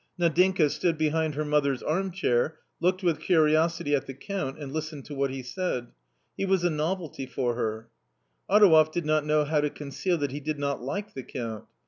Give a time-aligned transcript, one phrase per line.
[0.19, 5.13] Nadinka stood behind her mother's armchair, looked with curiosity at the Count and listened to
[5.13, 5.91] what he said;
[6.35, 7.87] he was a novelty for her.
[8.49, 11.65] Adouev did not know how to conceal, that he did not like the Count.